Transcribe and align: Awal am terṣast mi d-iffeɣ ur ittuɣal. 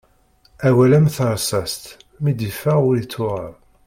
Awal 0.67 0.91
am 0.97 1.07
terṣast 1.15 1.83
mi 2.21 2.31
d-iffeɣ 2.33 2.77
ur 2.87 2.95
ittuɣal. 3.01 3.53